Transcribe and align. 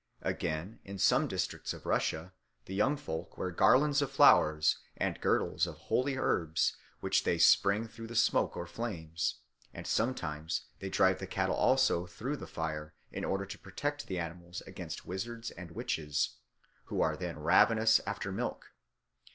Again, 0.23 0.79
in 0.83 0.97
some 0.97 1.27
districts 1.27 1.73
of 1.73 1.85
Russia 1.85 2.33
the 2.65 2.73
young 2.73 2.97
folk 2.97 3.37
wear 3.37 3.51
garlands 3.51 4.01
of 4.01 4.09
flowers 4.09 4.79
and 4.97 5.21
girdles 5.21 5.67
of 5.67 5.75
holy 5.77 6.17
herbs 6.17 6.75
when 7.01 7.11
they 7.23 7.37
spring 7.37 7.87
through 7.87 8.07
the 8.07 8.15
smoke 8.15 8.57
or 8.57 8.65
flames; 8.65 9.41
and 9.75 9.85
sometimes 9.85 10.65
they 10.79 10.89
drive 10.89 11.19
the 11.19 11.27
cattle 11.27 11.53
also 11.53 12.07
through 12.07 12.37
the 12.37 12.47
fire 12.47 12.95
in 13.11 13.23
order 13.23 13.45
to 13.45 13.59
protect 13.59 14.07
the 14.07 14.17
animals 14.17 14.61
against 14.65 15.05
wizards 15.05 15.51
and 15.51 15.69
witches, 15.69 16.37
who 16.85 16.99
are 17.03 17.15
then 17.15 17.37
ravenous 17.37 17.99
after 18.07 18.31
milk. 18.31 18.73